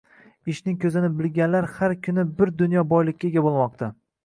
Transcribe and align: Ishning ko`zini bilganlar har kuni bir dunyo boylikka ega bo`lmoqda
Ishning 0.53 0.77
ko`zini 0.85 1.11
bilganlar 1.19 1.67
har 1.77 1.95
kuni 2.09 2.25
bir 2.41 2.55
dunyo 2.65 2.87
boylikka 2.97 3.31
ega 3.31 3.47
bo`lmoqda 3.51 3.95